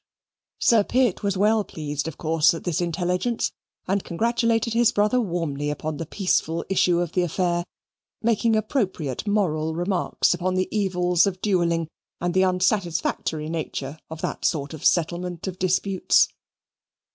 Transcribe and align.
Sir 0.57 0.83
Pitt 0.83 1.21
was 1.21 1.37
well 1.37 1.63
pleased, 1.63 2.07
of 2.07 2.17
course, 2.17 2.55
at 2.55 2.63
this 2.63 2.81
intelligence, 2.81 3.51
and 3.87 4.03
congratulated 4.03 4.73
his 4.73 4.91
brother 4.91 5.21
warmly 5.21 5.69
upon 5.69 5.97
the 5.97 6.07
peaceful 6.07 6.65
issue 6.69 6.99
of 7.01 7.11
the 7.11 7.21
affair, 7.21 7.63
making 8.19 8.55
appropriate 8.55 9.27
moral 9.27 9.75
remarks 9.75 10.33
upon 10.33 10.55
the 10.55 10.67
evils 10.75 11.27
of 11.27 11.39
duelling 11.39 11.87
and 12.19 12.33
the 12.33 12.41
unsatisfactory 12.43 13.47
nature 13.47 13.99
of 14.09 14.21
that 14.21 14.43
sort 14.43 14.73
of 14.73 14.83
settlement 14.83 15.45
of 15.47 15.59
disputes. 15.59 16.27